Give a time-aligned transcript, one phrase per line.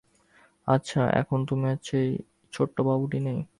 [0.67, 2.09] আচ্ছা, এখন তুমি আর সেই
[2.53, 3.39] ছোট্ট বাবুটি নেই।